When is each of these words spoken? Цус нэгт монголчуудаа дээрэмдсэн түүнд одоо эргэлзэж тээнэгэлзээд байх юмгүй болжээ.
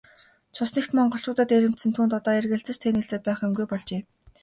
Цус 0.55 0.69
нэгт 0.75 0.91
монголчуудаа 0.97 1.45
дээрэмдсэн 1.49 1.91
түүнд 1.95 2.13
одоо 2.19 2.33
эргэлзэж 2.39 2.77
тээнэгэлзээд 2.79 3.23
байх 3.25 3.39
юмгүй 3.47 3.65
болжээ. 3.69 4.01